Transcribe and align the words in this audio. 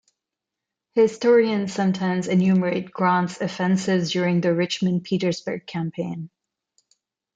Historians 0.95 1.73
sometimes 1.73 2.27
enumerate 2.27 2.89
Grant's 2.89 3.39
offensives 3.39 4.09
during 4.11 4.41
the 4.41 4.51
Richmond-Petersburg 4.55 5.67
Campaign. 5.67 6.31